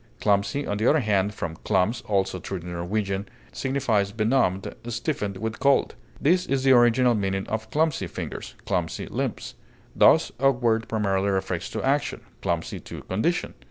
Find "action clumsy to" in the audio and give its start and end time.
11.83-13.03